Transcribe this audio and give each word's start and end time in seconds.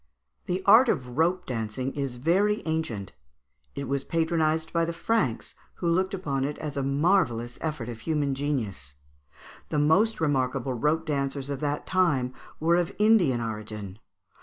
]The 0.47 0.63
art 0.65 0.89
of 0.89 1.15
rope 1.19 1.45
dancing 1.45 1.93
is 1.93 2.15
very 2.15 2.63
ancient; 2.65 3.11
it 3.75 3.87
was 3.87 4.03
patronised 4.03 4.73
by 4.73 4.83
the 4.83 4.93
Franks, 4.93 5.53
who 5.75 5.87
looked 5.87 6.15
upon 6.15 6.43
it 6.43 6.57
as 6.57 6.75
a 6.75 6.81
marvellous 6.81 7.59
effort 7.61 7.87
of 7.87 7.99
human 7.99 8.33
genius. 8.33 8.95
The 9.69 9.77
most 9.77 10.19
remarkable 10.19 10.73
rope 10.73 11.05
dancers 11.05 11.51
of 11.51 11.59
that 11.59 11.85
time 11.85 12.33
were 12.59 12.77
of 12.77 12.95
Indian 12.97 13.41
origin. 13.41 13.99